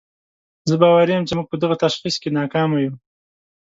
[0.69, 2.93] زه باوري یم چې موږ په دغه تشخیص کې ناکامه یو.